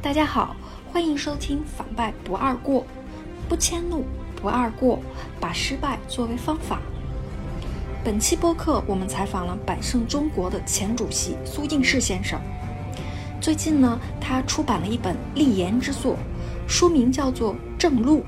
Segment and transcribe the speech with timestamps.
[0.00, 0.54] 大家好，
[0.92, 2.86] 欢迎收听反败不二过，
[3.48, 4.04] 不迁怒，
[4.40, 5.00] 不二过，
[5.40, 6.80] 把失败作为方法。
[8.04, 12.40] 本期播客我们采访了百胜中国的前主席苏进士先生。
[13.40, 16.16] 最近呢，他出版了一本立言之作，
[16.68, 18.20] 书名叫做《正路》，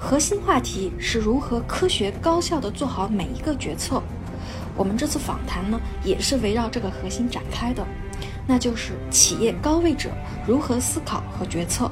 [0.00, 4.02] 核心话题是如何科学高效地做好每一个决策。
[4.76, 7.86] 我们这次访谈呢，也是围绕这个核心展开的。
[8.46, 10.10] 那就是企业高位者
[10.46, 11.90] 如何思考和决策。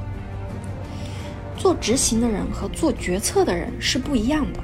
[1.57, 4.59] 做执行的人和做决策的人是不一样的，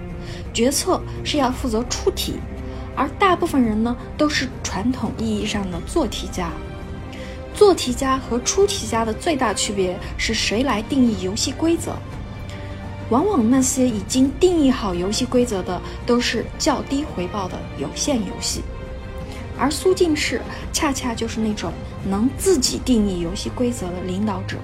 [0.53, 2.35] 决策是要负责出题，
[2.95, 6.49] 而大部分人呢都是传统意义上的做题家。
[7.53, 11.93] 做题家和出题家的最大区别是谁来定义游戏规则。
[13.09, 18.62] 往往那些已经定义好游戏规则的都是较低回报的有限游戏。
[19.61, 20.41] 而苏进士
[20.73, 21.71] 恰恰就是那种
[22.03, 24.57] 能自己定义游戏规则的领导者。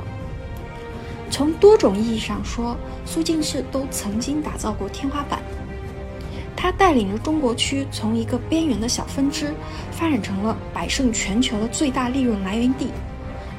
[1.30, 5.40] 从多种意义上说，苏进士都曾经打造过天花板。
[6.56, 9.54] 他带领着中国区从一个边缘的小分支，
[9.92, 12.88] 发展成了百胜全球的最大利润来源地，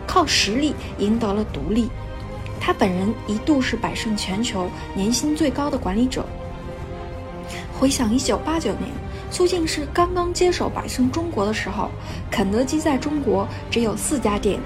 [0.09, 1.89] 靠实力赢得了独立。
[2.59, 6.27] 他本人一度是百胜全球年薪最高的管理者。
[7.79, 8.91] 回想一九八九年。
[9.31, 11.91] 苏进士刚刚接手百胜中国的时候，
[12.31, 14.59] 肯德基在中国只有四家店。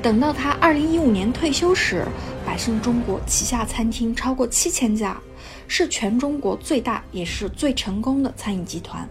[0.00, 2.06] 等到他二零一五年退休时，
[2.46, 5.20] 百胜中国旗下餐厅超过七千家，
[5.68, 9.06] 是全中国最大也是最成功的餐饮集团。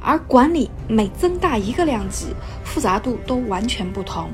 [0.00, 2.26] 而管理每增大一个量级，
[2.64, 4.30] 复杂度都完全不同。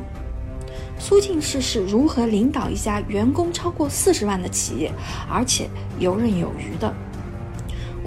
[0.98, 4.92] 苏进士是如何领导一家员工超过四十万的企业，
[5.31, 6.92] 而且游刃有余的？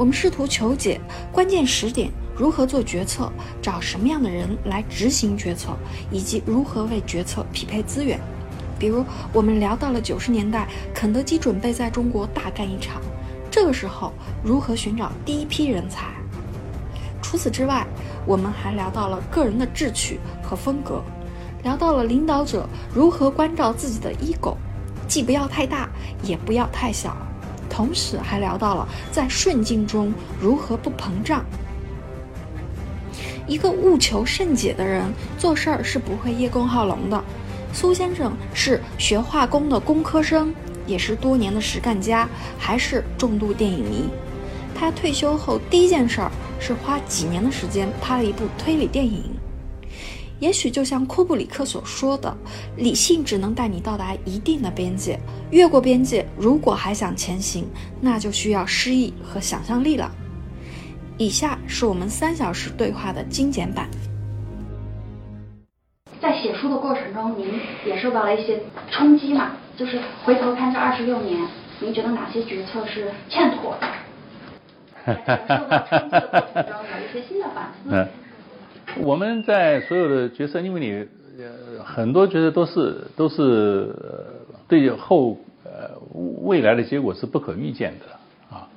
[0.01, 0.99] 我们试图求解
[1.31, 5.77] 关键时点如何做决策，找什么样的人来执行决策，
[6.09, 8.19] 以及如何为决策匹配资源。
[8.79, 12.99] 比如，我们聊到了九十年代，肯德基准备在中国大干一场，
[13.51, 14.11] 这个时候
[14.43, 16.07] 如何寻找第一批人才。
[17.21, 17.85] 除此之外，
[18.25, 21.03] 我们还聊到了个人的志趣和风格，
[21.61, 24.55] 聊到了领导者如何关照自己的 ego，
[25.07, 25.87] 既不要太大，
[26.23, 27.15] 也不要太小。
[27.71, 31.45] 同时还聊到了在顺境中如何不膨胀。
[33.47, 37.23] 一个务求甚解的人做事儿是不会叶公好龙的。
[37.73, 40.53] 苏先生是学化工的工科生，
[40.85, 42.27] 也是多年的实干家，
[42.59, 44.09] 还是重度电影迷。
[44.75, 49.30] 他退休后第一件事儿是花几年的时间拍了一部推理电影。
[50.41, 52.35] 也许就像库布里克所说的，
[52.75, 55.19] 理性只能带你到达一定的边界，
[55.51, 57.63] 越过边界，如果还想前行，
[58.01, 60.11] 那就需要诗意和想象力了。
[61.19, 63.87] 以下是我们三小时对话的精简版。
[66.19, 67.47] 在写书的过程中，您
[67.85, 68.59] 也受到了一些
[68.89, 69.51] 冲击嘛？
[69.77, 71.39] 就是回头看这二十六年，
[71.79, 73.87] 您觉得哪些决策是欠妥的？
[75.05, 78.07] 受到冲击的过程中，有一些新的反思。
[78.99, 81.07] 我们在所有的角色，因为你
[81.41, 83.95] 呃很多角色都是都是
[84.67, 85.91] 对后呃
[86.43, 88.67] 未来的结果是不可预见的啊，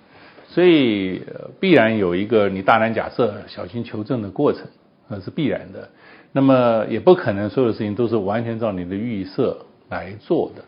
[0.48, 1.22] 所以
[1.58, 4.62] 必然有一个你大胆假设、小心求证的过程，
[5.08, 5.88] 那是必然的。
[6.32, 10.64] 那么也不可能所有事情都是完全照你的预设来做的，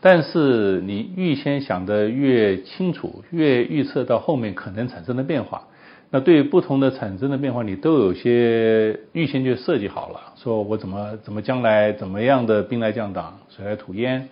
[0.00, 5.66] 但是你预先想的越清楚，越预测到后面可能产生的变化。
[6.14, 14.28] 那对于不同的产生的变化，你都有些预先就设计好了，说我怎么怎么将来怎么样的兵来将挡，水来土掩。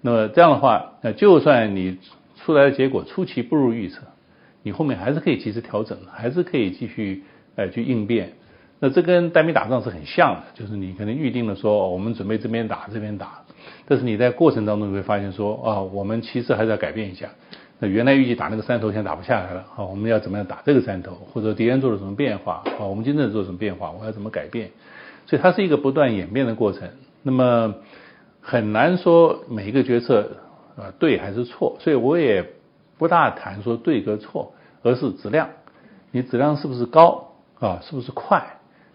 [0.00, 1.98] 那么这样的话，那就算你
[2.36, 4.00] 出来的结果出其不如预测，
[4.62, 7.24] 你后面还是可以及时调整，还是可以继续
[7.56, 8.32] 呃去应变。
[8.80, 13.42] 那这跟单兵打仗是很像的，就是你可能预定了说我们准备这边打这边打，
[13.86, 17.28] 但是你在过程当中你会发现说啊，我们其实还是要改变一下。
[17.80, 19.64] 那原来预计打那个山头，现在打不下来了。
[19.72, 21.12] 好，我们要怎么样打这个山头？
[21.32, 22.64] 或者敌人做了什么变化？
[22.76, 23.92] 好，我们今天做什么变化？
[23.92, 24.70] 我要怎么改变？
[25.26, 26.88] 所以它是一个不断演变的过程。
[27.22, 27.74] 那么
[28.40, 30.28] 很难说每一个决策
[30.76, 31.76] 啊对还是错。
[31.78, 32.44] 所以我也
[32.96, 35.48] 不大谈说对和错，而是质量。
[36.10, 37.78] 你质量是不是高啊？
[37.82, 38.44] 是不是快？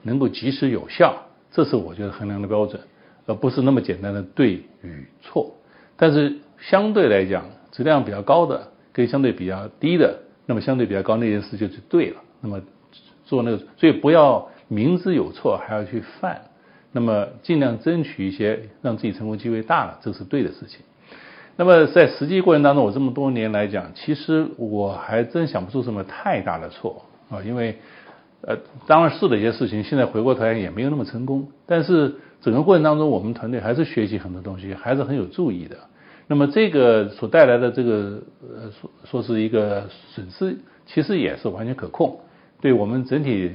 [0.01, 1.15] 能够及时有效？
[1.51, 2.81] 这是我觉得衡量的标准，
[3.27, 5.55] 而不是那么简单的对与错。
[5.95, 8.72] 但是相对来讲，质量比较高的。
[8.93, 12.21] 跟相对比较低的，那么相对比较高那件事就是对了。
[12.39, 12.61] 那么
[13.25, 16.41] 做那个，所以不要明知有错还要去犯，
[16.91, 20.81] 那么尽量争取一些让自己成功机会大了，这是对的事情。
[21.55, 27.77] 那么在实际过程当中，我这么多年来讲，其实我还真想不出什么太大的错啊，因为
[28.41, 28.57] 呃，
[28.87, 31.47] 当然是的一些事情，现在回过头来也没有那么成功。
[31.65, 35.77] 但是整个过程当中，我们团队还是学习很多东西，还是很有注意的。
[36.27, 42.19] 那么这个所带来的这个呃说说是一个损失，其实也是完全可控。
[42.61, 43.51] 对我们整体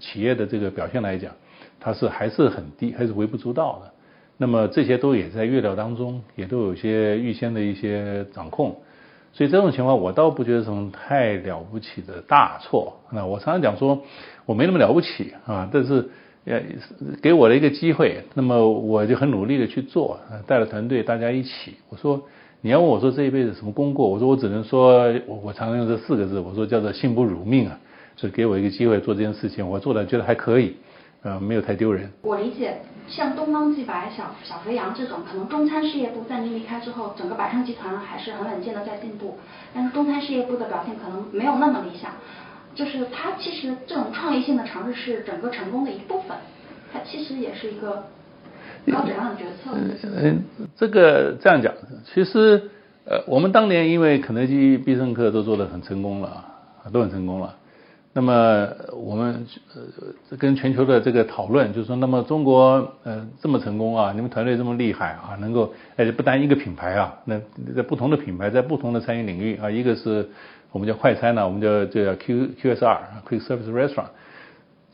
[0.00, 1.32] 企业的这个表现来讲，
[1.78, 3.92] 它是还是很低，还是微不足道的。
[4.38, 8.76] 那么这些都也在预料当中，也都有些预先的一些掌控。
[9.32, 13.00] 所以这种情况，我倒不觉得什么太了不起的大错。
[13.10, 14.02] 那我常常讲说，
[14.46, 16.08] 我没那么了不起啊，但是。
[16.46, 16.62] 呃，
[17.20, 20.16] 给我的一个机会，那么我就很努力的去做，
[20.46, 21.74] 带了团队，大家一起。
[21.88, 22.22] 我说，
[22.60, 27.76] 你要问我说这一辈子什么功过，我说我只能说，我我常用这四个字，我说叫做幸不辱命啊，
[28.16, 30.76] 是给我一个机会做这件事情，我做的觉得还可以，
[31.22, 32.08] 呃，没有太丢人。
[32.22, 32.76] 我理解，
[33.08, 39.36] 像东方既白、小小肥羊这种，可能中餐事业部在您离开之后，整个百胜集团还是很稳健的在进步，
[39.74, 42.12] 但是中餐事业部的表现可能没有那么理想。
[42.76, 46.36] 就是它其实这种创意性的尝试是整个成功的一部分，
[46.92, 48.04] 它其实也是一个
[48.92, 49.70] 高质量的决策。
[50.14, 50.44] 嗯，
[50.76, 51.72] 这个这样讲，
[52.04, 52.62] 其实
[53.06, 56.44] 呃，我们当年因为肯德基、必胜客都做得很成功了，
[56.92, 57.56] 都很成功了。
[58.12, 67.40] 那么我们呃跟全球的这个讨论，就是说，那么中国呃这么成功啊，你们团队这么厉害啊，能够而且不单一个品牌啊，那
[67.74, 70.28] 在不同的品牌，在不同的餐饮领域啊，一个是。
[70.72, 74.08] 我们叫快餐呢，我们叫这叫 Q QSR，Quick Service Restaurant，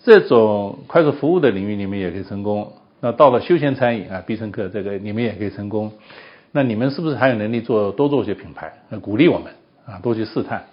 [0.04, 2.72] 这种快速服务的领域你们也可以成功。
[3.00, 5.92] 那到了休闲餐饮啊，必胜客这个你们也可以成功。
[6.52, 8.72] 那你们是不是还有能力做多做一些品牌？
[9.00, 9.52] 鼓励我们
[9.86, 10.64] 啊，多去试探。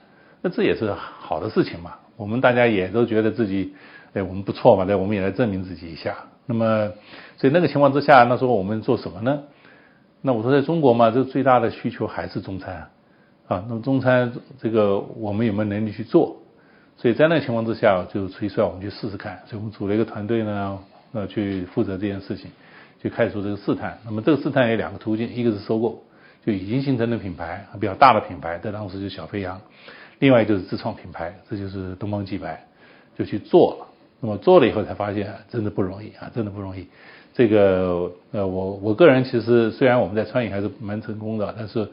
[0.41, 1.95] 那这也是好的事情嘛。
[2.17, 3.73] 我们大家也都觉得自己
[4.13, 6.15] 哎我们不错嘛，对，我们也来证明自己一下。
[6.45, 6.91] 那么
[7.37, 9.43] 所以那个情况之下，那时候我们做什么呢？
[10.21, 12.75] 那我说在中国嘛，这最大的需求还是中餐。
[12.75, 12.89] 啊，
[13.49, 14.31] 啊那么中餐
[14.61, 16.37] 这个我们有没有能力去做？
[16.97, 19.39] 所以在那情况之下，就推出来我们去试试看。
[19.47, 20.77] 所以我们组了一个团队呢，
[21.13, 22.51] 呃，去负责这件事情，
[23.01, 23.97] 就开始做这个试探。
[24.05, 26.03] 那么这个试探有两个途径，一个是收购，
[26.45, 29.57] 就已经形成的品牌比较大的品牌，在当时就小飞扬；
[30.19, 32.67] 另外就是自创品牌，这就是东方既白，
[33.17, 33.87] 就去做了。
[34.19, 36.85] 那么做了以后才发现，真的不容易啊，真的不容易。
[37.33, 41.87] 这个呃，我我个人其实虽然我们在餐饮还是蛮成功的，但是。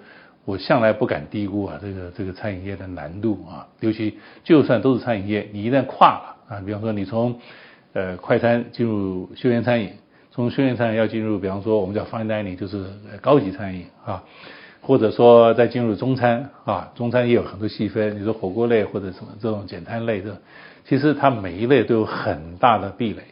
[0.47, 7.39] 我向来不敢低估啊，这个这个餐饮业的难度啊，尤其就算都是餐饮业，你一旦跨了啊，比方说你从
[7.93, 9.91] 呃快餐进入休闲餐饮，
[10.31, 12.87] 从休闲餐饮要进入，比方说我们叫 fine dining，就是
[13.21, 14.23] 高级餐饮啊，
[14.81, 20.41] 或者说再进入中餐啊，中餐也有很多细分，你说火锅类或者什么这种简餐类的，
[20.87, 23.23] 其实它每一类都有很大的壁垒，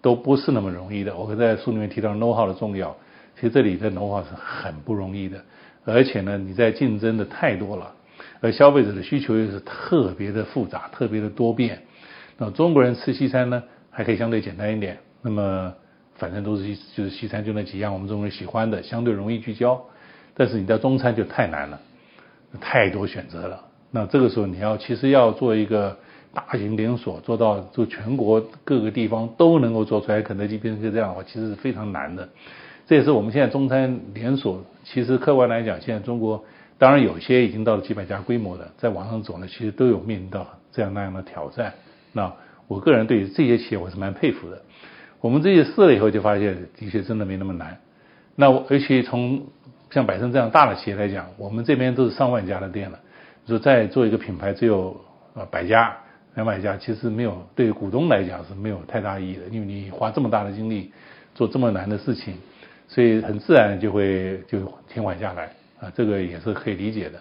[0.00, 1.14] 都不是那么容易的。
[1.14, 2.96] 我会在书里面提到 know how 的重要，
[3.34, 5.38] 其实这里的 know how 是很不容易的。
[5.86, 7.94] 而且呢，你在竞争的太多了，
[8.40, 11.82] 而消费者的需求又是特别的复杂、特别的多变。
[12.36, 14.98] 那中国人吃西餐呢，还可以相对简单一点。
[15.22, 15.72] 那么
[16.16, 19.82] 反正都是就是西餐就那几样，我们中国人喜欢的，相对容易聚焦。
[20.34, 21.80] 但是你到中餐就太难了，
[22.60, 23.64] 太多选择了。
[23.90, 25.96] 那这个时候你要其实要做一个
[26.34, 32.28] 大型连锁，做到就全国各个地方都能够做出来，肯德基变成这样的话，其实是非常难的。
[32.86, 36.44] 这也是我们现在中餐连锁，其实客观来讲，现在中国
[36.78, 41.74] 当然有些已经到了几百家规模的，在往上走呢，其实都有面临到这样那样的挑战。
[42.12, 42.32] 那
[42.68, 44.62] 我个人对于这些企业我是蛮佩服的。
[45.20, 47.78] 我们这些试了以后，就发现的确真的没那么难。
[48.36, 49.46] 那我而且从
[49.90, 53.00] 像百胜这样大的企业来讲，我们这边都是上万家的店了，
[53.48, 55.00] 说再做一个品牌只有
[55.34, 55.96] 呃百家
[56.34, 60.92] 两百家，其实没有对股东来讲是没有太大意义的，因为你花这么大的精力
[61.34, 62.36] 做这么难的事情。
[62.88, 65.50] 所以很自然就会就停缓下来
[65.80, 67.18] 啊，这个也是可以理解的。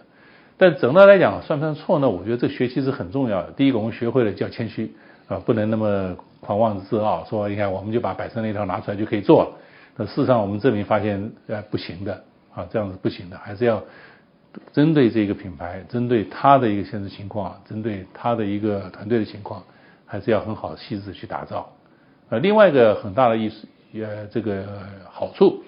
[0.58, 2.10] 但整个来讲，算不算错呢？
[2.10, 3.52] 我觉得这学习是很重要的。
[3.52, 4.96] 第一个，我们学会了叫谦虚
[5.28, 9.50] 啊，不能那么狂妄自傲，说你看我们就把百胜那套拿出来就可以做了。
[9.98, 13.84] 那事实上我们证明发现呃不行的啊，这样子不行的，还是要
[14.72, 19.62] 针对这个品牌，针对他的一个现实情况，针对他的一个团队的情况，
[20.06, 21.70] 还是要很好细致去打造。
[22.30, 23.68] 呃，另外一个很大的意思。
[24.02, 24.64] 呃，这个
[25.10, 25.64] 好处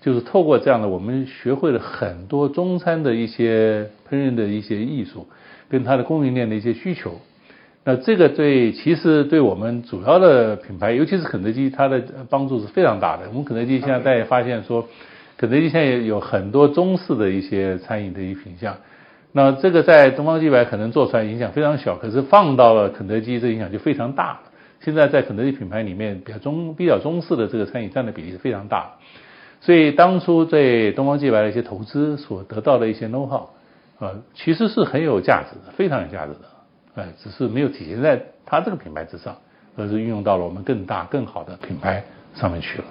[0.00, 5.26] 就是透过这样的，我们学会了很多中餐的一些烹饪的一些艺术，
[5.68, 7.20] 跟它的供应链的一些需求。
[7.84, 13.24] 那这个对其实对我们主要的品牌，尤其是肯德基，它的帮助是非常大的。
[13.28, 14.86] 我们肯德基现在大家发现说，
[15.36, 18.76] 肯德基现在有很多中式的一些餐饮的一品相。
[19.32, 24.40] 那这个在东方既白可能做出来影响非常小，可是放到了肯德基，这影响就非常大。
[24.80, 28.94] 现在在肯德基品牌里面比较中比较中式的这个餐饮占的比例是非常大，
[29.60, 33.48] 所以当初在东方既白的一些投资所得到的一些 know how，
[33.98, 36.40] 呃，其实是很有价值的，非常有价值的，
[36.94, 39.36] 呃，只是没有体现在它这个品牌之上，
[39.76, 42.04] 而是运用到了我们更大更好的品牌
[42.34, 42.84] 上面去了。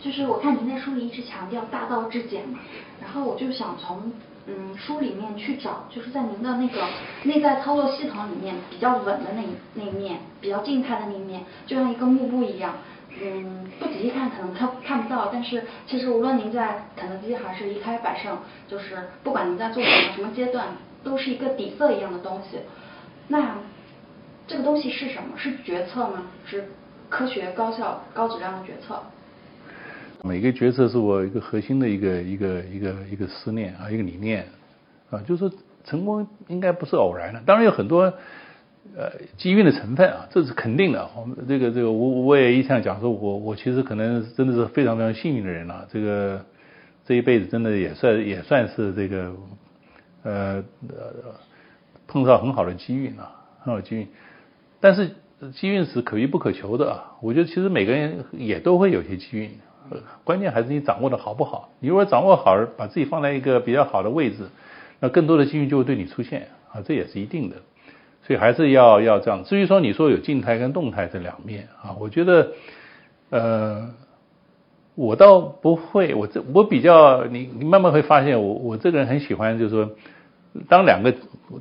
[0.00, 2.58] 就是我看您在书里一直强调大道至简嘛，
[3.00, 4.12] 然后我就想从
[4.46, 6.86] 嗯书里面去找，就是在您的那个
[7.24, 9.42] 内在操作系统里面比较稳的那
[9.74, 12.74] 那一面，比较静态的那一面，就像一个幕布一样。
[13.20, 20.68] 嗯，不仔细看可能看看不到，但是其实无论您在肯德基还是一开百胜，就是不管您在做什么什么阶段，
[21.04, 22.60] 都是一个底色一样的东西。
[23.28, 23.56] 那
[24.48, 25.36] 这个东西是什么？
[25.36, 26.24] 是决策吗？
[26.46, 26.70] 是
[27.10, 29.02] 科学、高效、高质量的决策？
[30.22, 34.46] 每个决策是我一个核心的一个一个一个一个思念啊，一个理念
[35.10, 35.50] 啊，就是
[35.84, 38.12] 成功应该不是偶然的，当然有很多。
[38.96, 41.08] 呃，机运的成分啊，这是肯定的。
[41.16, 45.86] 我们这个这个，我我也一向讲说，我我其实可能真的是非常非常幸运的人了。
[45.92, 46.44] 这个
[47.06, 49.32] 这一辈子真的也算也算是这个
[50.24, 50.64] 呃
[52.08, 54.08] 碰到很好的机遇啊，很好的机遇。
[54.80, 55.12] 但是
[55.54, 57.12] 机运是可遇不可求的啊。
[57.22, 59.52] 我觉得其实每个人也都会有些机运，
[60.24, 61.70] 关键还是你掌握的好不好。
[61.80, 64.48] 你如果掌握好，把自己放在一个比较好的位置，
[65.00, 67.56] 那更多的机遇就会对你出现啊，这也是一定的。
[68.24, 69.42] 所以还是要要这样。
[69.42, 72.52] 至于说你说有静态跟动态这两面啊，我觉得，
[73.30, 73.90] 呃，
[74.94, 76.14] 我倒不会。
[76.14, 79.90] 我这我比较你你慢慢会发现，我我这个人很喜欢，就是说，
[80.68, 81.12] 当两个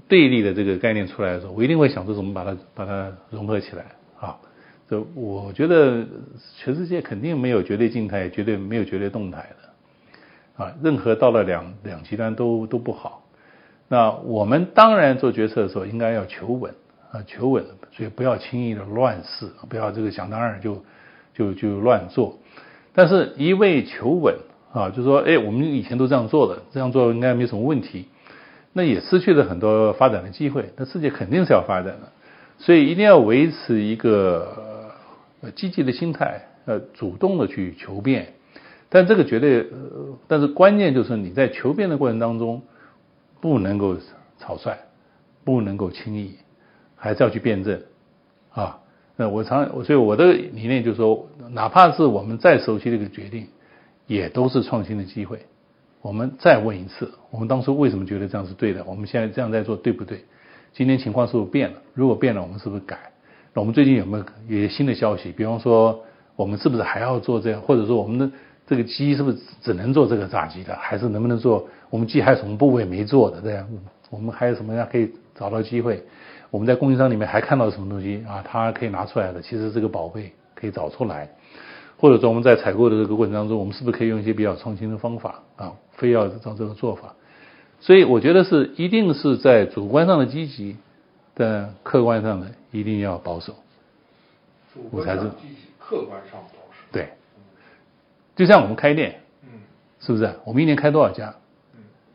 [0.08, 3.86] 对立的这个概念出来的时候，我一定会想着怎么把它把它融合起来。
[5.14, 6.06] 我觉得
[6.58, 9.50] 全世界肯定没有绝对静态，绝对没有绝对动态
[10.58, 10.74] 的啊。
[10.84, 13.24] 任何到了两两极端都都不好。
[13.88, 16.74] 那我们当然做决策的时候应该要求稳
[17.12, 20.82] 啊，求稳，所以不要轻易的乱试，不要这个想当然就
[21.34, 22.40] 就就乱做。
[22.94, 24.36] 但是一味求稳
[24.74, 28.06] 啊，就说哎，我们以前都这样做的，这样做应该没什么问题，
[28.72, 30.72] 那也失去了很多发展的机会。
[30.78, 32.12] 那世界肯定是要发展的，
[32.58, 34.81] 所以一定要维持一个
[35.42, 38.34] 呃积极的心态，呃，主动的去求变。
[38.90, 42.62] 但这个绝对呃，但是关键就是你在求变的过程当中。
[43.42, 43.98] 不能够
[44.38, 44.78] 草率，
[45.44, 46.36] 不能够轻易，
[46.96, 47.82] 还是要去辩证
[48.52, 48.82] 啊。
[49.16, 53.48] 那我常，所以我的理念就是说，哪怕是我们再熟悉这个决定，
[54.06, 55.48] 也都是创新的机会。
[56.04, 58.84] 我们再问一次，我们当初为什么觉得这样是对的？
[58.84, 60.24] 我们现在这样在做对不对？
[60.74, 61.82] 今天情况是不是变了？
[61.96, 63.12] 如果变了，我们是不是改？
[63.54, 65.34] 我们最近有没有有些新的消息？
[65.34, 66.04] 比方说，
[66.38, 67.62] 我们是不是还要做这样？
[67.62, 68.32] 或者说，我们的
[68.66, 70.74] 这个鸡是不是只能做这个炸鸡的？
[70.76, 71.68] 还是能不能做？
[71.90, 73.42] 我们鸡还有什么部位没做的？
[73.42, 73.68] 这样，
[74.10, 76.02] 我们还有什么样可以找到机会？
[76.50, 78.42] 我们在供应商里面还看到什么东西啊？
[78.48, 81.30] 它可以拿出来的，其实这个宝贝可以找出来。
[81.98, 85.74] 或者说我们在采购的这个过程当中，我们是不是可以用一些比较创新的方法啊？
[85.92, 87.14] 非要照这个做法？
[87.82, 90.78] 所以我觉得是一定是在主观上的积极，
[91.34, 93.56] 但客观上呢一定要保守。
[94.90, 95.22] 我才是，
[95.80, 96.80] 客观上保守。
[96.92, 97.10] 对，
[98.36, 99.50] 就像我们开店，嗯，
[100.00, 100.34] 是不是？
[100.46, 101.36] 我们一年开多少家？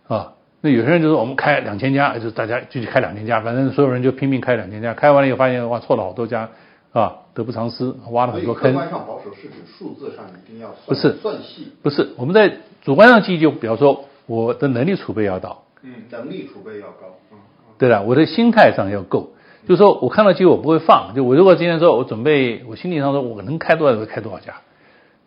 [0.08, 6.48] 啊，那有些人就说我们开两千家，就是大家继续开两千家，反正所有人就拼命开两千家，开完了以后发现哇错了好多家，
[6.92, 8.72] 啊，得不偿失，挖了很多坑。
[8.72, 17.38] 客观上保守是指数字上一定要不是算细，不是我们在主观上记忆就比方说我的能力储备要到，嗯，能力储备要高，嗯，
[17.78, 19.30] 对了，我的心态上要够，
[19.68, 24.54] 就是说我看到机会我不会放，就我如果今天说我准备，我心理上说我能开多少就开多少家，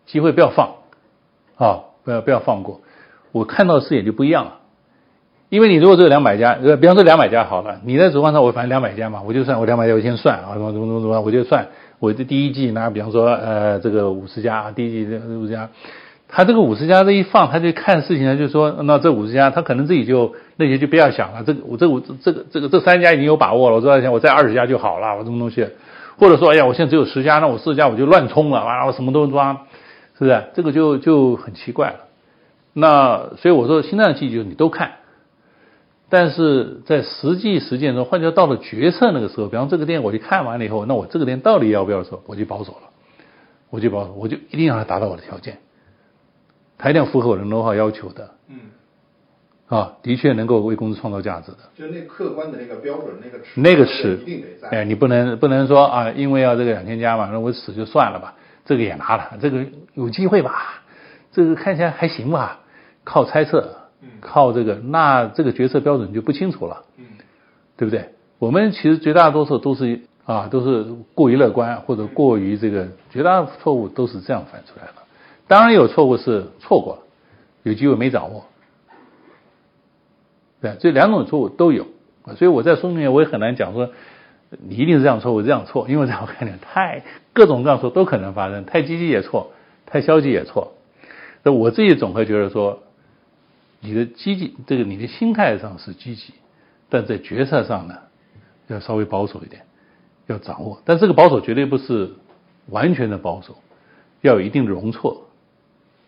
[0.06, 0.74] 机会不要放，
[1.56, 2.80] 啊，不要不要放过，
[3.32, 4.56] 我看到的视野就不一样了。
[5.48, 11.66] 因为你如果只有两百家，呃，比方说两百家好了，你在主观上我反正两百家嘛，我就算我两百家我先算啊，怎么怎么怎么怎么，我就算
[11.98, 15.68] 我的第一季拿，比方说呃这个五十家，第一季这五十家，
[16.30, 25.66] 他这个五十家这一放，他就看事情呢，就说那这五十家他可能自己就那些就不要想了，这个我这五这这个这个这三家已经有把握了，我道想我再二十家就好了，我什么东西，
[26.18, 29.66] 或者说哎呀我现在只有十家，那我四家我就乱冲了，完了我什么都抓，
[30.18, 30.44] 是不是？
[30.54, 31.96] 这个就就很奇怪了。
[32.72, 34.92] 那所以我说心脏记忆就是你都看。
[36.12, 42.90] 但是在实际实践中，换句话到了决策那个时候，比方这个店我去看完了以后，那我这个店到底要不要做，我就保守了，
[43.70, 45.58] 我就保守，我就一定要它达到我的条件，
[46.80, 48.58] 它一定要符合我的 know how 要求的，嗯，
[49.68, 58.34] 啊，的确能够为公司创造价值的，就那客观的那个标准那个尺，那个尺一定得在，哎，你不能不能说啊，因为要这个两千家嘛，那我死就算了吧，
[58.64, 60.82] 这个也拿了，这个有机会吧，
[61.32, 62.60] 这个看起来还行吧，
[63.04, 63.76] 靠猜测。
[64.22, 67.04] 靠这个，那这个决策标准就不清楚了，嗯，
[67.76, 68.08] 对不对？
[68.38, 74.99] 我们其实绝大多数都是啊，都是过于乐观或者过于这个，绝大错误都是这样犯出来的。
[75.50, 77.02] 当然有错误是错过了，
[77.64, 78.44] 有机会没掌握，
[80.60, 81.88] 对，这两种错误都有。
[82.36, 83.90] 所以我在书里面我也很难讲说
[84.50, 87.02] 你一定是这样错误这样错，因为在我看来太
[87.32, 89.50] 各种各样错都可能发生，太积极也错，
[89.86, 90.74] 太消极也错。
[91.42, 92.84] 那我自己总会觉得说，
[93.80, 96.32] 你的积极，这个你的心态上是积极，
[96.88, 97.98] 但在决策上呢，
[98.68, 99.62] 要稍微保守一点，
[100.28, 100.80] 要掌握。
[100.84, 102.12] 但这个保守绝对不是
[102.68, 103.56] 完全的保守，
[104.20, 105.26] 要有一定的容错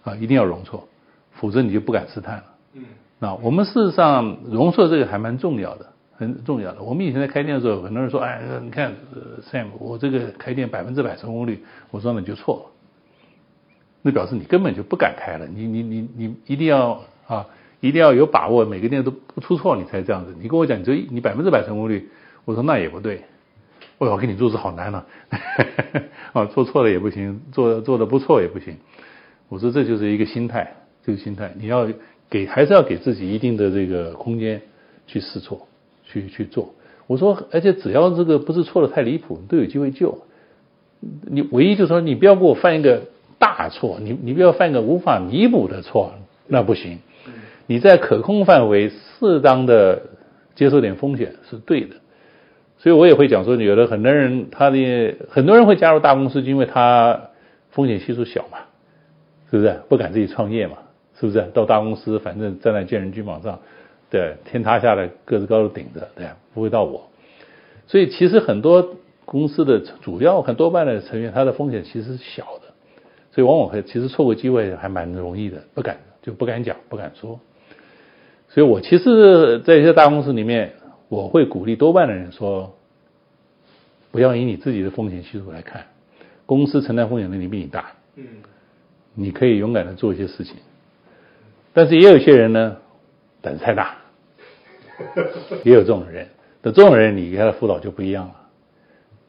[0.04, 0.88] 啊，一定要容错，
[1.32, 2.44] 否则你就不敢试探了。
[2.74, 2.84] 嗯，
[3.18, 5.86] 那我们事实上容错这个还蛮重要的。
[6.14, 6.80] 很重要的。
[6.80, 8.94] 我们以前在开店的时候，很多人说：“哎，你看
[9.50, 12.70] ，Sam，我这个开店百分之百成功率。”我说：“那你就错了，
[14.02, 15.48] 那表示你根本就不敢开了。
[15.48, 17.46] 你你你你一定要啊，
[17.80, 20.32] 一定要有把握，每个店都不出错，你才这样子。
[20.40, 22.08] 你跟我讲你这你百分之百成功率，
[22.44, 23.24] 我说那也不对。
[23.98, 25.04] 我跟你做事好难呢，
[26.34, 28.76] 啊，做错了也不行，做做的不错也不行。
[29.52, 30.72] 我说这就是一个心态，
[31.04, 31.86] 这个心态，你要
[32.30, 34.62] 给还是要给自己一定的这个空间
[35.06, 35.68] 去试错。”
[36.04, 36.74] 去去做，
[37.06, 40.18] 我说，而且只要这个不是错的太离谱，你都有机会救。
[41.00, 43.04] 你唯一就是说，你不要给我犯一个
[43.38, 46.12] 大错，你你不要犯一个无法弥补的错，
[46.48, 46.98] 那不行。
[47.66, 50.02] 你在可控范围适当的
[50.54, 51.96] 接受点风险是对的。
[52.76, 57.30] 所以我也会讲说，有的很多人他的很多人会加入大公司，因为他
[57.70, 58.58] 风险系数小嘛，
[59.52, 59.80] 是不是？
[59.88, 60.78] 不敢自己创业嘛，
[61.20, 61.46] 是不是？
[61.52, 63.60] 到大公司反正站在见人肩膀上。
[64.10, 67.08] 对，天塌下来个子高的顶着，对，不会到我。
[67.86, 72.72] 所以其实很多公司的主要很多半的成员，他的风险其实是小的，
[73.30, 77.38] 所以往往会其实错过机会还蛮容易的，不敢就不敢讲，不敢说。
[78.48, 80.72] 所以我其实在一些大公司里面，
[81.08, 82.74] 我会鼓励多半的人说，
[84.10, 85.86] 不要以你自己的风险系数来看，
[86.44, 88.24] 公司承担风险能力比你大，嗯，
[89.14, 90.56] 你可以勇敢的做一些事情，
[91.72, 92.76] 但是也有些人呢，
[93.40, 93.96] 胆子太大。
[95.64, 96.28] 也有这种人，
[96.62, 98.34] 那这种人你给他的辅导就不一样了，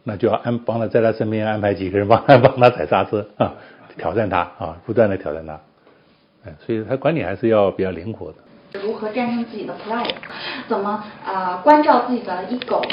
[0.03, 3.55] 那就要安帮他在他身边安排几个人 帮他帮他踩刹车啊，
[3.97, 5.59] 挑战他啊，不断的挑战他，
[6.45, 8.79] 哎，所以他管理还是要比较灵活的。
[8.81, 10.13] 如何战胜自己的 pride？
[10.67, 12.83] 怎么啊关照自己的 ego？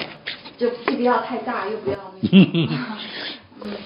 [0.57, 2.37] 就既不要太大，又不要那个。
[3.65, 3.77] 嗯，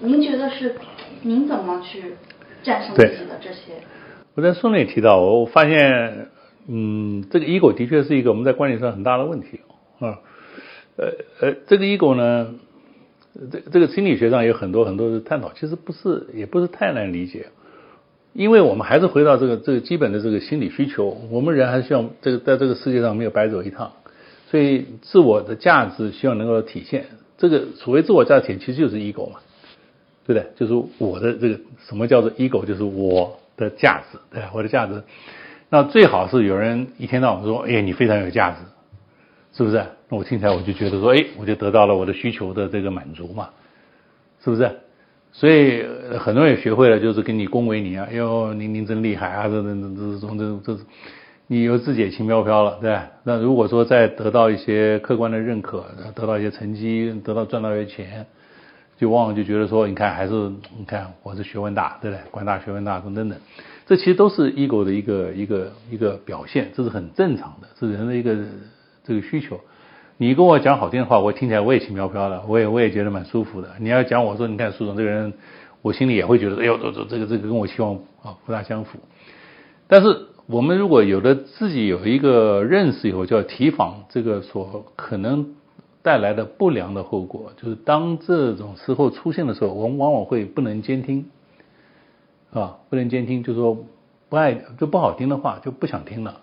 [0.00, 0.74] 您觉得是
[1.22, 2.16] 您怎么去
[2.64, 3.74] 战胜自己的这些？
[4.34, 6.30] 我在书里提到，我我发现。
[6.66, 9.60] 嗯，这个 ego 的确是一个我们在管理上很大的问题
[9.98, 10.18] 啊。
[10.96, 12.54] 呃呃，这个 ego 呢，
[13.52, 17.48] 这这个心理学上有很多很多的探讨，其实不是也不是太难理解，
[18.32, 23.92] 因为我们还是回到这个这个基本的这个心理需求，我们人还是希望这个在这个世界上没有白走一趟，
[24.50, 27.04] 所以自我的价值希望能够体现。
[27.36, 29.40] 这个所谓自我价值体现，其实就是 ego 嘛，
[30.26, 30.46] 对不对？
[30.56, 34.42] 就是我的这个什么叫做 ego，就是我的价值，对？
[34.54, 35.02] 我的价值。
[35.70, 38.58] 那最好是有人一天到晚说：“哎，你非常有价值，
[39.56, 43.50] 是不是？”那我听起来我就觉得说：“哎，我就得到了我的需求的这个满足嘛，
[44.42, 44.70] 是不是？”
[45.32, 45.84] 所以
[46.20, 50.80] 很多人也学会了，就是跟你恭维你啊，哟，您您真厉害啊，这这这这这这，
[51.48, 53.10] 你又自己也轻飘飘了，对吧？
[53.24, 55.84] 那如果说再得到一些客观的认可，
[56.14, 58.26] 得到一些成绩，得到赚到一些钱，
[58.96, 60.32] 就往往就觉得说：“你看，还是
[60.78, 62.22] 你看我是学问大，对不对？
[62.30, 63.38] 官大学问大，等等等。”
[63.86, 68.36] 这其实都是 ego 的一个一个一个表现，这是很正常的，是人的一个
[69.04, 69.60] 这个需求。
[70.16, 73.68] 你跟我讲好听的话，我听起来我也轻飘飘的，我也我也觉得蛮舒服的。
[73.80, 75.34] 你要讲我说，你看苏总这个人，
[75.82, 79.00] 我心里也会觉得，哎呦，这这这个这个跟我期望啊不大相符。
[79.88, 85.54] 但是我们如果有了自己有一个认识以后，就要提防这个所可能
[86.04, 91.26] 带来的不良的后果，就是当这种时候出现的时候，我们往往会不能监听。
[92.52, 93.76] 啊，不能监听，就说
[94.28, 96.42] 不爱就不好听的话就不想听了，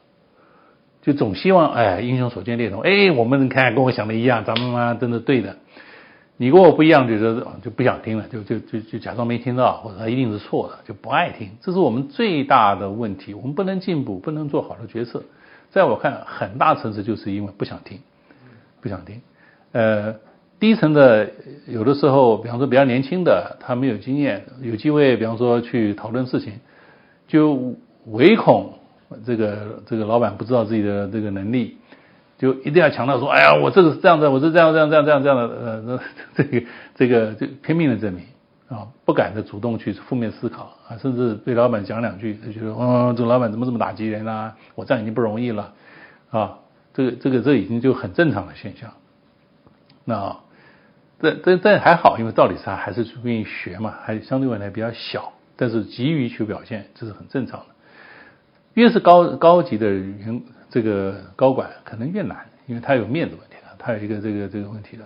[1.01, 5.55] 就总希望哎英雄所见略同，哎我们看跟我想的一样，咱们妈真的对的，
[6.35, 15.23] 你跟我不一样，就说就不想听了，就就就就假装没听到，或者他一定是错的，就不爱听，这是我们最大的问题，我们不能进步，不能做好的决策，
[15.69, 17.99] 在我看很大层次就是因为不想听，
[18.81, 19.21] 不想听，
[19.71, 20.15] 呃。
[20.61, 21.31] 低层的
[21.65, 26.53] 有的时候，比方说比较年轻的，他没有经验，有机会，比方说去讨论事情，
[27.27, 27.73] 就
[28.05, 28.75] 唯恐
[29.25, 31.77] 这个这个老板不知道自己的这个能力，
[32.37, 35.99] 就一定要强调说，哎呀，我这个是这样的，我是这样这样这样这样这样的，呃，
[36.35, 38.23] 这这个这个就拼命的证明
[38.69, 44.55] 啊，不敢的主动去负面思考啊，甚至对老板讲两句，就觉得，嗯，这个老板怎么这么打击人啊？
[44.75, 45.73] 我这样已经不容易了
[46.29, 46.59] 啊，
[46.93, 48.91] 这个这个这已经就很正常的现象，
[50.05, 50.37] 那。
[51.23, 57.65] 但但但还好，因为道理上还是愿意学嘛，还相对来比较小，但是急于求表现，这是很正常的。
[58.73, 65.05] 越是高高级的员，这个高管可能越难，因为他有面子问题的，他有一个这个这个问题的，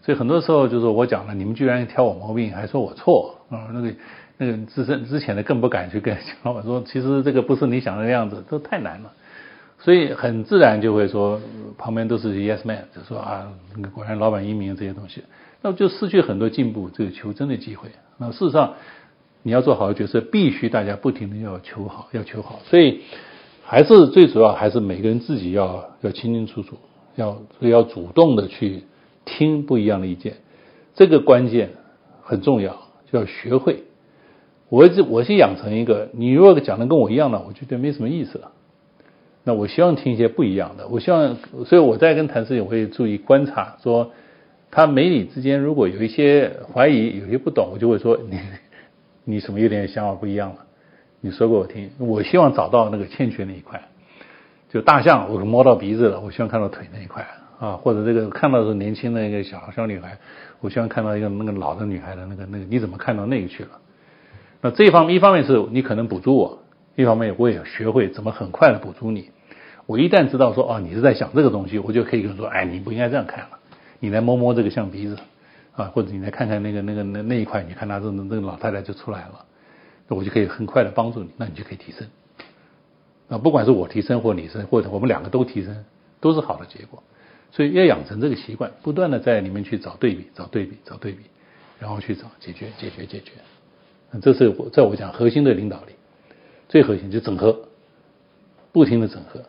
[0.00, 3.66] 所以很多时候就是我讲了，你们居然挑我毛病，还说我错啊？
[3.72, 3.94] 那个
[4.36, 9.12] 那个资深之前的更不敢去跟老板说，其实这个不是你想的样子，这太难了。
[9.80, 11.40] 所以很自然就会说，
[11.78, 13.52] 旁边都是 yes man，就说啊，
[13.94, 15.22] 果然老板英明这些东西，
[15.62, 17.88] 那么就失去很多进步这个求真的机会。
[18.18, 18.74] 那事实上，
[19.44, 22.58] 你要做好的角色，必须大家不停的要求好，要求好。
[22.64, 23.02] 所以
[23.62, 26.76] 还是最主要，还是每个人自己要要清清楚楚，
[27.14, 28.82] 要要主动的去
[29.24, 30.34] 听不一样的意见，
[30.94, 31.70] 这个关键
[32.22, 32.76] 很重要，
[33.12, 33.84] 就要学会。
[34.68, 38.50] 我我是养成一个，你如果讲的跟我一样的，我觉得没什么意思了。
[39.48, 44.12] 那我希望听一些不一样的，我希望，所以我在跟谭师也会注意观察，说
[44.70, 48.38] 他眉宇之间如果有一些怀疑，有些不懂，我就会说你
[49.24, 50.56] 你什么有点想法不一样了，
[51.22, 51.90] 你说给我听。
[51.96, 53.80] 我希望找到那个欠缺那一块，
[54.68, 57.26] 就大象我摸到鼻子了，我希望看到腿那一块
[57.58, 60.18] 啊，或者这个看到是年轻的一个小小女孩，
[60.60, 63.70] 我希望看到一个那个老的女孩的那个那个，你怎么看到那个去了？
[64.60, 66.58] 那这一方面，一方面是你可能补助我，
[66.96, 69.30] 一方面我也学会怎么很快的补助你。
[69.88, 73.58] 我一旦知道说哦，你是在想这个东西，我就可以跟说，哎，你不应该这样看了，
[74.00, 75.16] 你来摸摸这个象鼻子，
[75.72, 79.46] 啊，或者你来看看那个那个那那一块，你看他这那个老太太就出来了，
[80.06, 82.06] 那我就可以很快的帮助你，那你就可以提升。
[83.30, 85.86] 啊，不管是我提升或你升，或者我们两个都提升，
[86.20, 87.02] 都是好的结果。
[87.50, 91.24] 所以要养成这个习惯，不断的在里面去找对比，找对比，找对比，
[91.78, 93.32] 然后去找解决，解决，解决。
[94.20, 95.92] 这是我在我讲核心的领导力，
[96.68, 97.58] 最核心就整合，
[98.70, 99.42] 不停的整合。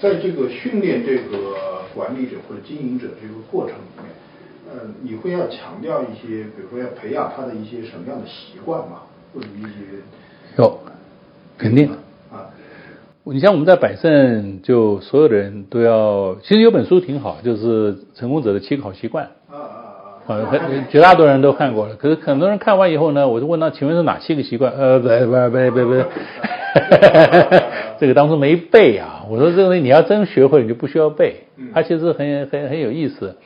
[0.00, 1.54] 在这个训练这个
[1.94, 4.06] 管理者或者经营者这个过程里面，
[4.72, 9.02] 呃，你会要强调一些，比如说要培养他的一些什么样的习惯嘛，
[9.34, 9.68] 或者一些
[10.56, 10.80] 有，
[11.58, 11.90] 肯定
[12.32, 12.48] 啊。
[13.24, 21.94] 你像我们在百盛，就所有的人都要，其实有本书挺好，就是《成功者的七个好习惯》啊啊啊，很绝大多数人都看过了。
[21.96, 24.72] 可是很多人看完以后呢，我就问他，请问是哪七个习惯？
[24.72, 25.14] 呃，不不
[25.70, 26.02] 不不不。
[28.00, 29.26] 这个当初没背啊！
[29.28, 31.42] 我说这个东西你要真学会，你就不需要背。
[31.74, 33.36] 它其实很很很有意思。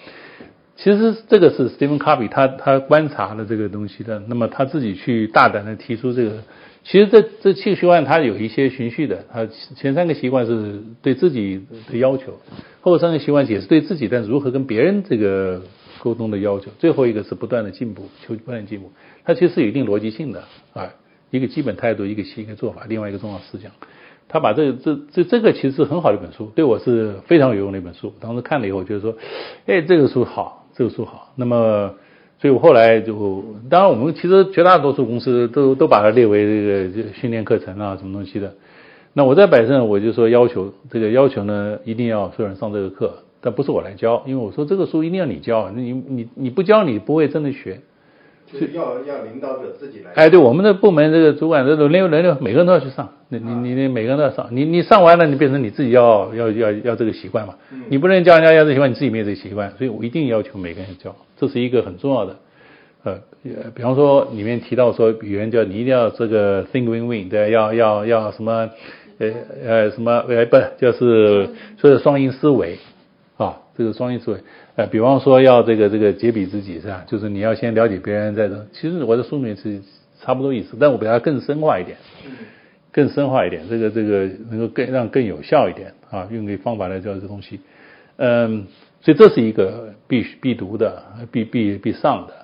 [0.77, 6.31] 其实这个是 Stephen Covey 他他观察了这个东西的，那么他自己去大胆的提出这个。
[6.85, 12.38] 其实这这七个习惯它有一些循序的，它前三个习惯是对自己的要求，
[12.81, 15.62] 后三个习惯也是对自己，但如何跟别人这个
[15.99, 18.93] 沟通的要求，最后一个是不断的进步，求不断进步。
[19.25, 20.95] 它其实是有一定逻辑性的啊。
[21.31, 23.73] 一个基本态度，一个一个做法，另外一个重要思想。
[24.29, 28.13] 他把这这这这个其实是很好的一本书，对我是非常有用的一本书。
[28.21, 29.15] 当时看了以后，就是说，
[29.67, 31.33] 哎，这个书好，这个书好。
[31.37, 31.95] 那么，
[32.41, 38.55] 所以我后来就，当然我们其实绝大多数公司都都把它列为这个训练课程啊，什么东西的。
[39.13, 47.81] 那我在百盛，我就说要求这个要求呢，一定要所有人上这个课，但不是我来教，因为我说这个书一定要你教，你你你不教你不会真的学。
[48.59, 50.12] 是要要领导者自己来。
[50.14, 53.09] 哎，对，我们的部门这个主管这轮流轮流，每个人都要去上。
[53.29, 54.49] 你你你你每个人都要上。
[54.51, 57.55] 你你上完了，你变成你自己要要要要这个习惯嘛。
[57.88, 59.73] 你不能教人家要这习惯，你自己没有这个习惯。
[59.77, 62.37] 所以我一定要求每个人教，这是一个很重要的。
[63.03, 63.19] 呃，
[63.75, 68.71] 比方说里面提到说，语言叫你一定要这个 think win win，对，要要要什么
[69.19, 69.31] 呃
[69.67, 72.79] 呃什么呃不就是说的双赢思维
[73.37, 74.38] 啊，这个双赢思维。
[74.77, 77.05] 呃，比方说要这个这个解彼知己是吧？
[77.07, 78.67] 就是你要先了解别人，再这。
[78.73, 79.81] 其实我的书里面是
[80.21, 81.97] 差不多意思，但我比它更深化一点，
[82.91, 87.61] 更深化一点，这个这个能够更让更有效一点啊，用个方法来教这东西。
[88.17, 88.67] 嗯，
[89.01, 92.35] 所以这是一个必须必读的、必必必上的。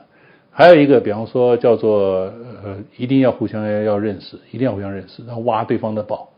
[0.52, 6.28] 还有一个，比方说叫做呃，一定要互相要要认识，一定要互相认识，然后挖对方的宝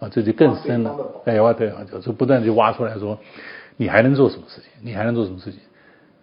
[0.00, 0.94] 啊，这就更深了。
[1.24, 3.18] 哎，挖对方就是不断就挖出来说。
[3.76, 4.70] 你还能做什么事情？
[4.82, 5.60] 你还能做什么事情？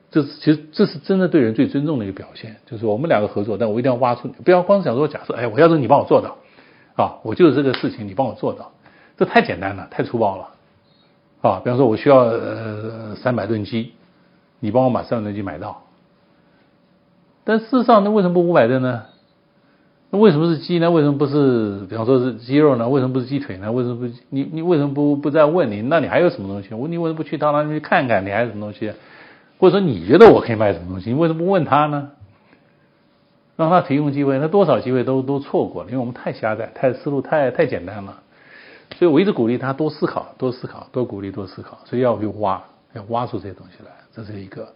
[0.09, 6.37] 这是其实这是真的对人最尊重的一个表现，就是我们两个合作，但我一定要挖出你，不要光想说假设，哎，我要是你帮我做到，
[6.95, 8.71] 啊，我就是这个事情你帮我做到，
[9.17, 10.49] 这太简单了，太粗暴了，
[11.41, 13.91] 啊，比方说我需要呃三百吨鸡，
[14.61, 15.83] 你帮我把三百吨鸡买到，
[17.43, 19.05] 但事实上那为什么不五百吨呢？
[20.09, 20.89] 那为什么是鸡呢？
[20.89, 21.85] 为什么不是？
[21.89, 22.87] 比方说是鸡肉呢？
[22.87, 23.71] 为什么不是鸡腿呢？
[23.71, 24.13] 为什么不？
[24.29, 25.81] 你你为什么不不再问你？
[25.81, 26.73] 那你还有什么东西？
[26.73, 28.25] 我你为什么不去到那里去看看？
[28.25, 28.93] 你还有什么东西？
[29.59, 31.11] 或者说你觉得我可以卖什么东西？
[31.11, 32.11] 你为什么不问他呢？
[33.57, 38.19] 让他提供机会，那多少机会都都错过了，因为我们太狭窄，太思路太太简单了。
[38.95, 41.79] 所以我一直鼓励他多思考，多思考，多鼓励，多思考。
[41.83, 44.69] 所以要去挖，要挖出这些东西来，这是一个。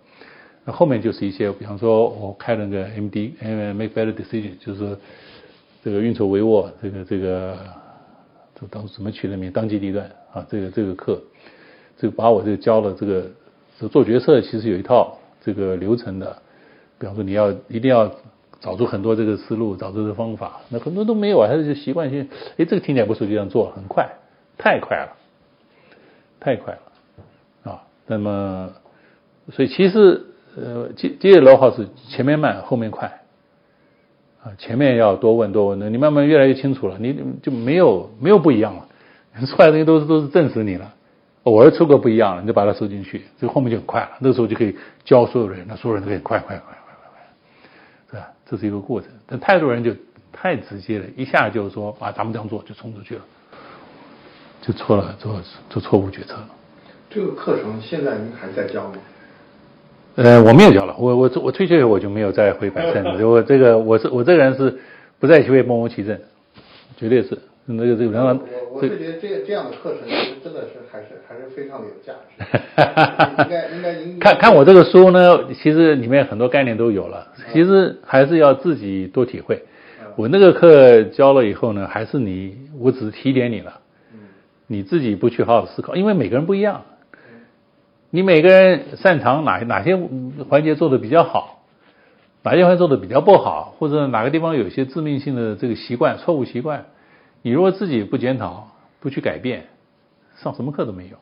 [0.63, 4.97] 那后面就是一些，比方说我开了个 M D，Make Better Decision，就是
[5.83, 7.57] 这个运筹帷幄，这个这个
[8.53, 9.51] 这当怎么取的名？
[9.51, 11.19] 当机立断啊，这个这个课，
[11.97, 13.25] 这个把我这个教了这个
[13.89, 16.37] 做决策，其实有一套这个流程的，
[16.99, 18.13] 比方说你要一定要
[18.59, 24.07] 找出很多这个思路，找出的方法，那很多都没有啊，他就习惯性，哎，这个听起来不错，就这样做，很快，
[24.59, 25.17] 太快了，
[26.39, 27.81] 太快了啊。
[28.05, 28.71] 那么，
[29.51, 33.21] 所以其实呃，接接着老好是前面慢，后面快
[34.43, 38.87] 啊，前面要多问多问，那你慢慢越来越清楚了，你就没有没有不一样了，
[39.47, 40.93] 出来的东西都是都是证实你了。
[41.43, 44.09] 偶尔出个不一样了，你就把它收进去，这后面就很快了。
[44.19, 47.21] 那个时候就可以教所有人，那所有人都可以快快快快快快，
[48.11, 48.31] 是吧？
[48.45, 49.09] 这是一个过程。
[49.25, 49.91] 但太多人就
[50.31, 53.21] 太直接了，一下就说啊，咱们这样做就冲出去了，
[54.61, 56.49] 就错了，做做错误决策了。
[57.09, 58.97] 这个课程现在您还在教吗？
[60.15, 63.27] 呃，我没有教了，我我我退休以后我就没有再回百 胜了。
[63.27, 64.77] 我这个我是我这个人是
[65.19, 66.17] 不在其位不谋其政，
[66.97, 67.37] 绝对是。
[67.65, 68.29] 那个这个，然后
[68.71, 72.33] 我我是觉得这这样的课程其实真的是还是还是非常的有价值。
[73.43, 79.63] 应该应该应该看看我这个书呢，其实里面很多概念都有了，其实还是要自己多体会。
[80.17, 83.79] 我那个课教了以后呢，还是你，我只是提点你了。
[84.67, 86.81] 你自己不去好好思考，因为每个人不一样。
[88.11, 89.97] 你每个人擅长哪哪些
[90.49, 91.63] 环节做的比较好，
[92.43, 96.85] 哪些环节做的比较不好，或者哪个地方有一些致命性的这个习惯、错误习惯。
[97.41, 98.67] 你如果自己不检讨、
[98.99, 99.65] 不去改变，
[100.35, 101.17] 上什么课都没用，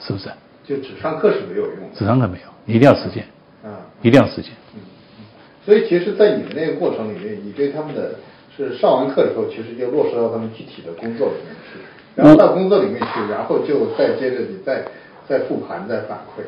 [0.00, 0.28] 是不是？
[0.64, 1.90] 就只上课是没有用。
[1.94, 3.24] 只上课没有，你一定要实践。
[3.64, 4.50] 啊，一定要实践。
[4.74, 4.80] 嗯
[5.20, 5.24] 嗯。
[5.64, 8.16] 所以，其实，在你们那个过程里面，你对他们的
[8.56, 11.78] 是上完课以后，其实就落实到他们具体的工作里面去，
[12.16, 14.84] 然后到工作里面去，然后就再接着你再
[15.32, 16.44] 在复盘、在反馈。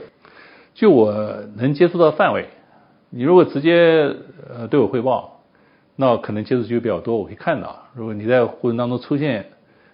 [0.75, 1.15] 就我
[1.57, 2.47] 能接触到范围，
[3.11, 4.15] 你如果直接
[4.55, 5.31] 呃对我汇报。
[5.97, 7.85] 那可能接触就比较多，我会看到。
[7.95, 9.47] 如果你在过程当中出现，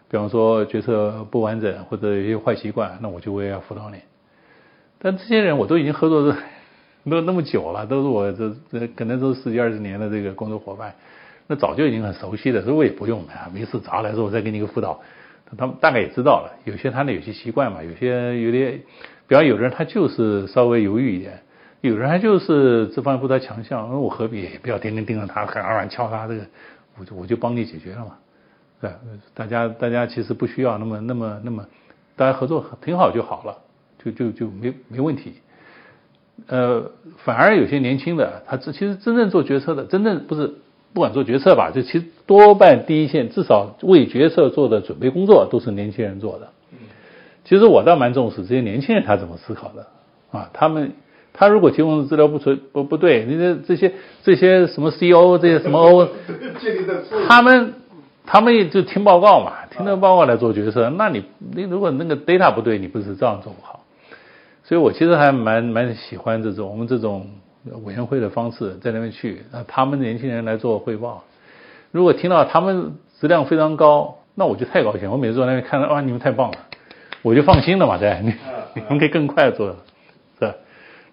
[0.08, 3.98] 比方说决策不完整或者有些坏习惯，那我就会要辅导你。
[4.98, 6.34] 但这些人我都已经合作
[7.04, 10.94] 都那么久了，都是我这这可能都是十几二十年的这个工作伙伴，
[11.46, 14.98] 那早就已经很熟悉了，所以我也不用啊，没事找来说我再给你一个辅导，
[15.56, 16.52] 他们大概也知道了。
[16.64, 18.80] 有些他的有些习惯嘛，有些有点，
[19.26, 21.40] 比方有的人他就是稍微犹豫一点。
[21.82, 26.46] 有人还就是这方面不太强项，那我何必不要天天盯着他，很耳软敲他这个，
[26.98, 28.18] 我就我就帮你解决了嘛，
[28.82, 28.90] 对，
[29.32, 31.66] 大家大家其实不需要那么那么那么，
[32.16, 33.56] 大家合作挺好就好了，
[33.98, 35.36] 就就就没没问题。
[36.48, 36.90] 呃，
[37.24, 40.52] 反而有些年轻的，他这其实真正做决策的，真正不是
[40.92, 46.48] 不管做决策吧，就其实多半第一线至少为决策做的准备工作都是年轻人做的。
[47.44, 49.86] 其实我倒蛮重视这些年轻人他怎么思考的
[50.30, 50.92] 啊，他们。
[51.32, 53.92] 他如果提供的资料不纯不不对，你这这些
[54.24, 56.08] 这些什么 C O 这些什么 O，
[57.28, 57.74] 他们
[58.26, 60.90] 他们也就听报告嘛，听那报告来做决策。
[60.90, 63.84] 那你你如果那个 data 不对，你不是照样做不好。
[64.64, 67.28] 所以我其实还蛮蛮喜欢这种我们这种
[67.84, 71.24] 委员会的方式，在那边去，那他们年轻人来做汇报。
[71.90, 75.10] 如果听到他们质量非常高，那我就太高兴。
[75.10, 76.58] 我每次坐那边看到哇，你们太棒了，
[77.22, 78.34] 我就放心了嘛，对，你
[78.74, 79.76] 你们可以更快做。
[80.38, 80.54] 是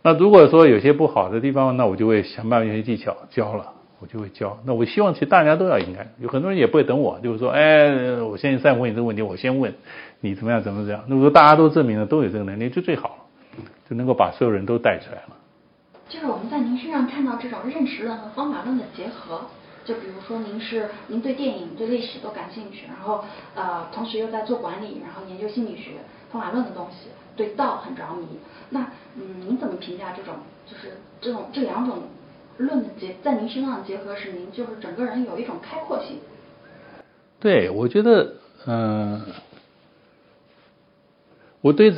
[0.04, 4.58] 那如果说有些不好的地方，那我就会想办法用些技巧教了，我就会教。
[4.66, 9.74] 那我希望其实大家都要应该，有很多人也不会等我，就是说，哎，我现在再问你这个问题，我先问
[10.22, 11.04] 你怎么样，怎么怎么样。
[11.10, 15.36] 如果大家都证明了都有这个能力，就最好了，就能够把所有人都带出来了。
[16.10, 19.42] 就是我们在您身上看到这种认识论和方法论的结合，
[19.84, 23.24] 就比如说您是您对电影、对历史都感兴趣，然后
[23.56, 25.92] 呃，同时又在做管理，然后研究心理学、
[26.32, 27.10] 方法论的东西。
[27.36, 28.26] 对道很着迷，
[28.72, 30.34] 那嗯，您怎么评价这种
[30.66, 32.00] 就是这种这两种
[32.58, 36.18] 论的结在您身上的结合，使您就是整个人有一种开阔性？
[37.40, 38.34] 对，我觉得
[38.66, 39.22] 嗯，
[41.62, 41.94] 我对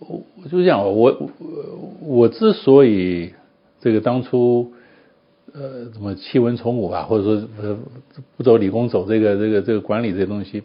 [0.00, 1.30] 我我就讲我我
[2.00, 3.32] 我之所以
[3.82, 4.72] 这个当初
[5.52, 7.78] 呃怎么弃文从武吧，或者说呃
[8.38, 10.62] 不走理工走这个这个这个管理这些东西，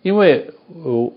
[0.00, 1.12] 因为我。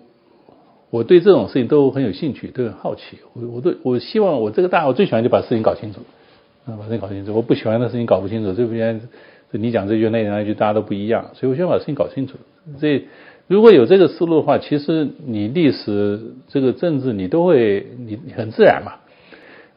[0.91, 3.17] 我对这种事情都很有兴趣，都很好奇。
[3.33, 5.99] 我我都我希望我这个大，我最喜欢就把事情搞清楚，
[6.65, 7.33] 啊，把事情搞清楚。
[7.33, 9.01] 我不喜欢的事情搞不清楚，这边
[9.51, 11.31] 你讲这句那讲那句，大家都不一样。
[11.33, 12.37] 所以我希望把事情搞清楚。
[12.79, 13.03] 这
[13.47, 18.93] 如果有这个思路的话，其实你历史这个政治你都会你很自然嘛。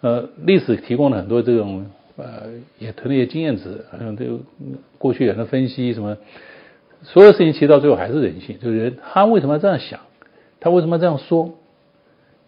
[0.00, 2.44] 呃，历史提供了很多这种呃
[2.78, 4.38] 也囤了一些经验值，好像这个
[4.98, 6.16] 过去人的分析什么，
[7.02, 10.00] 所有事情其实到最后还是人性，就是人他为什么要这样想。
[10.60, 11.54] 他为什么要这样说？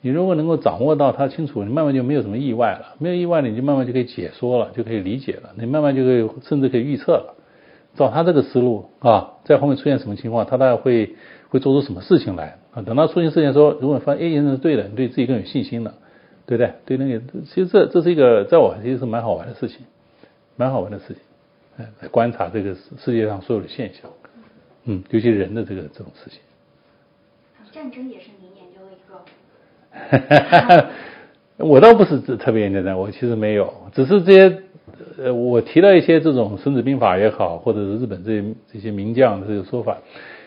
[0.00, 2.96] 你如果能够掌握到他清楚，你慢慢就没有什么意外了。
[2.98, 5.50] 没有意外，你就慢慢就可以解说了，就可以理解了。
[5.56, 7.36] 你慢慢就可以甚至可以预测了。
[7.96, 11.16] 照他这个思路啊，在后面出现什么情况，他大概会
[11.50, 12.82] 会做出什么事情来啊？
[12.82, 15.94] 等到出现事情说，如果发现 A 先生是对的，你对自己更有信心了，
[16.50, 16.72] 对不对？
[16.84, 19.86] 对那个，其实这这是一个在我其实是蛮好玩的事情，
[20.56, 21.22] 蛮好玩的事情，
[21.78, 24.10] 哎，观察这个世界上所有的现象，
[24.86, 26.40] 嗯，尤其人的这个这种事情。
[27.70, 28.98] 战争也是您研究的一
[30.82, 30.90] 个。
[31.64, 34.62] 我倒不是特别研究的，我其实没有，只是这些，
[35.18, 39.98] 呃，我提到一些这种《孙子兵法》也好，或者是日本这些这些名将的这个说法，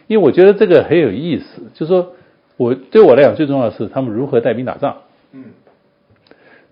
[0.07, 2.13] 因为我觉得这个很有意思，就是说
[2.57, 4.97] 我对我来讲最重要的是他们如何带兵打仗。
[5.31, 5.45] 嗯。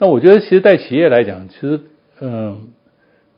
[0.01, 1.79] 那我觉得其实带企业来讲，其实
[2.21, 2.69] 嗯，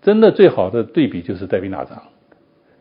[0.01, 2.03] 真的最好的对比就是带兵打仗，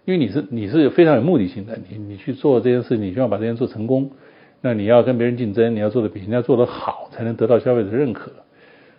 [0.05, 4.13] 因为你是你是非常有目的性的，你你去做这件事，你需要把这件事做成功。
[4.61, 8.31] 那你要跟别人竞争，你要做的比人家做的好，才能得到消费者认可。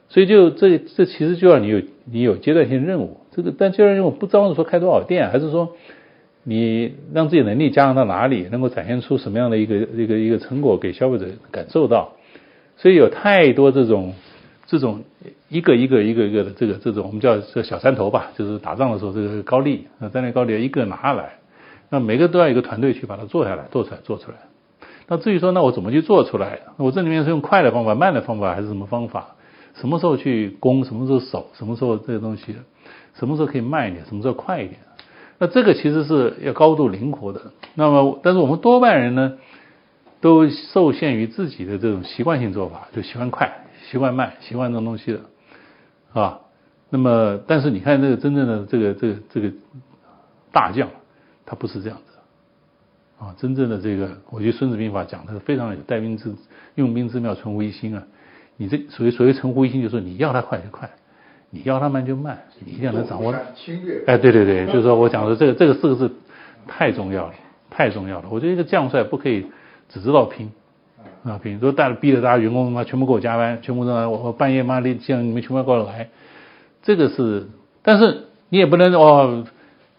[0.09, 3.21] 所以就这这其实就要你有你有阶段性任务。
[3.31, 5.77] 这个但阶段任务不光是说开多少店，还是说
[6.43, 12.17] 你让自己能力加强到哪里，能够展现出什么样的一个一个一个成果给消费者感受到。
[12.75, 14.13] 所以有太多这种
[14.73, 15.03] 这种
[15.49, 21.35] 一个一个一个一个的这个这种我们叫这小山头吧，就是打仗的时候这个高丽啊，战略高丽一个拿下来，
[21.91, 24.37] 那每个都要一个团队去把它做下来，做出来做出来。
[25.07, 26.61] 那至于说，那我怎么去做出来？
[26.77, 29.35] 我这里面是用快的方法、慢的方法，还是什么方法？
[29.75, 30.83] 什么时候去攻？
[30.85, 31.51] 什么时候守？
[31.53, 32.55] 什么时候这个东西？
[33.13, 34.03] 什么时候可以慢一点？
[34.07, 34.79] 什么时候快一点？
[35.37, 37.41] 那这个其实是要高度灵活的。
[37.75, 39.33] 那么，但是我们多半人呢，
[40.21, 45.19] 都受限于自己的这种习惯性做法，就喜欢快、习惯慢、习惯这种东西的，
[46.19, 46.39] 啊。
[46.89, 49.51] 那么，但是你看这个真正的这个这个这个
[50.51, 50.89] 大将，
[51.45, 53.23] 他不是这样子。
[53.23, 56.33] 啊，真正的这个，我觉得《孙子兵法》讲的是非常有带兵之
[56.73, 58.03] 用兵之妙，存乎一心啊。
[58.57, 60.89] 你这所谓所谓存乎一心，就是说你要他快就快，
[61.51, 63.31] 你要他慢就慢，你一定要能掌握。
[64.07, 66.11] 哎，对对对，就是说我讲的这个这个四个字
[66.67, 67.33] 太重要了，
[67.69, 68.27] 太重要了。
[68.31, 69.45] 我觉得一个将帅不可以
[69.89, 70.51] 只知道拼
[71.23, 76.09] 啊拼，说带了逼着大家员工妈全部给我加班，全部都我我半夜妈的叫你们全部过来，
[76.81, 77.47] 这个是，
[77.81, 79.45] 但是你也不能哦。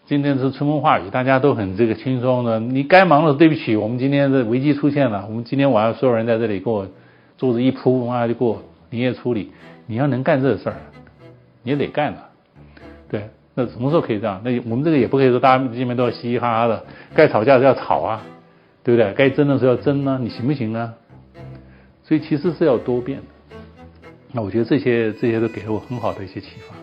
[0.07, 2.59] 今天是春风化雨，大家都很这个轻松的。
[2.59, 5.25] 你该忙的，对不起，我们今天的危机出现了。
[5.27, 6.87] 我们今天晚上所有人在这里给我
[7.39, 8.61] 桌子一铺，哇就给我
[8.91, 9.51] 营业处理。
[9.87, 10.75] 你要能干这事儿，
[11.63, 12.29] 你也得干了。
[13.09, 14.39] 对，那什么时候可以这样？
[14.43, 16.83] 那我们这个也不可以说大家见面都要嘻嘻哈哈的，
[17.15, 18.21] 该吵架是要吵啊，
[18.83, 19.11] 对不对？
[19.13, 20.93] 该争的时候要争呢，你行不行呢？
[22.07, 23.57] 所以其实是要多变的。
[24.31, 26.75] 那我觉得这些这些都给了我很好的一些启发。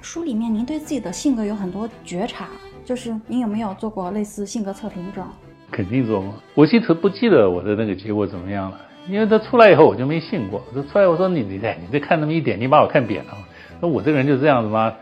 [0.00, 2.48] 书里面，您对自己的性格有很多觉察，
[2.84, 5.28] 就是您有没有做过类似性格测评这种？
[5.72, 8.78] 肯定做过，我其实不记得我的那个结果怎么样了，
[9.08, 10.62] 因为他出来以后我就没信过。
[10.72, 13.36] 这出来我说你你再你再看那么一点，你把我看扁了。
[13.80, 14.92] 那我这个人就是这样子吗？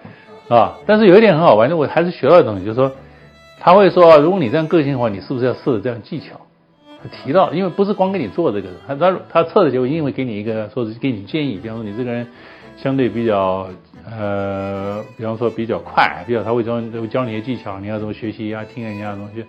[0.49, 0.79] 啊？
[0.87, 2.91] 但是有一点很好玩，就我还是学到的东西，就是说
[3.61, 6.41] 他会说，如果你这样个性的话，你是不是要试着这样技巧？
[7.03, 12.27] 他提到，因为不是光给你做这个，他他他测的结果一定会给你一个，说是给你建议，比方说你这个人
[12.77, 13.69] 相对比较。
[14.05, 19.45] 呃，比方说比较快，比较他会教会教你一些技巧，你要怎么学习啊，听人家的东西。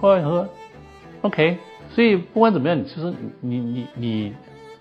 [0.00, 0.48] 后来他说
[1.20, 1.58] ，OK，
[1.90, 4.32] 所以不管怎么样，其实你你你，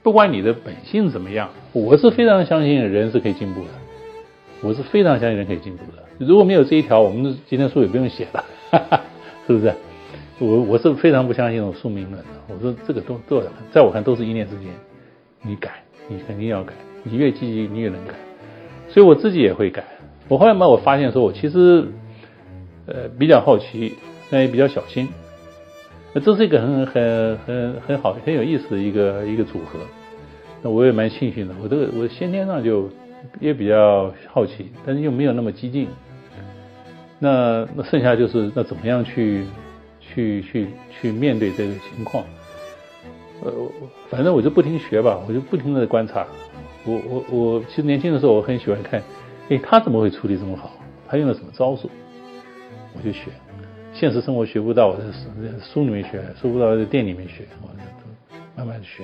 [0.03, 3.71] 不管你的本性怎么样，我是非常相信人是可以进步的，
[4.61, 6.03] 我是非常相信人可以进步的。
[6.17, 9.01] 如果没有这一条，我们今天书也不用写了，哈 哈
[9.47, 9.73] 是不是？
[10.43, 12.29] 我我是非常不相信这种宿命论的。
[12.49, 14.67] 我说这个都都在我看都是一念之间，
[15.41, 18.13] 你改，你肯定要改，你越积极，你越能改。
[18.89, 19.83] 所以我自己也会改。
[20.27, 21.85] 我后来嘛，我发现说，我其实，
[22.85, 23.93] 呃，比较好奇，
[24.29, 25.07] 但也比较小心。
[26.13, 29.79] 那这是一个很很很很好很有意思的一个一个组合。
[30.61, 32.89] 那我也蛮庆幸的，我这个我先天上就
[33.39, 35.87] 也比较好奇，但是又没有那么激进。
[37.19, 39.45] 那那剩下就是那怎么样去
[40.13, 42.23] 去去去面对这个情况？
[43.41, 43.51] 呃，
[44.09, 46.25] 反正我就不停学吧，我就不停的观察。
[46.85, 49.01] 我我我其实年轻的时候我很喜欢看，
[49.49, 50.71] 哎，他怎么会处理这么好？
[51.07, 51.89] 他用了什么招数？
[52.95, 53.31] 我就学，
[53.93, 55.03] 现实生活学不到，我在
[55.59, 59.03] 书里面学，学不到在店里面学，我就慢慢的学。